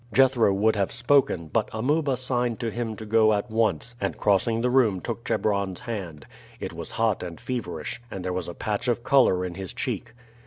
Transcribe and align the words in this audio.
Jethro 0.11 0.51
would 0.51 0.75
have 0.75 0.91
spoken, 0.91 1.47
but 1.47 1.69
Amuba 1.71 2.17
signed 2.17 2.59
to 2.59 2.71
him 2.71 2.95
to 2.95 3.05
go 3.05 3.33
at 3.33 3.51
once, 3.51 3.93
and 4.01 4.17
crossing 4.17 4.61
the 4.61 4.69
room 4.71 4.99
took 4.99 5.23
Chebron's 5.23 5.81
hand. 5.81 6.25
It 6.59 6.73
was 6.73 6.89
hot 6.93 7.21
and 7.21 7.39
feverish, 7.39 8.01
and 8.09 8.25
there 8.25 8.33
was 8.33 8.47
a 8.47 8.55
patch 8.55 8.87
of 8.87 9.03
color 9.03 9.45
in 9.45 9.53
his 9.53 9.73
cheek. 9.73 10.13